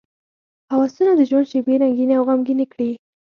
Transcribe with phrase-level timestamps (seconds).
[0.73, 2.91] هوسونه د ژوند شېبې رنګینې او غمګینې کړي.